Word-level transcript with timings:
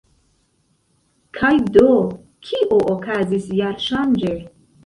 Kaj 1.39 1.51
do, 1.77 1.85
kio 2.49 2.81
okazis 2.97 3.49
jarŝanĝe? 3.63 4.37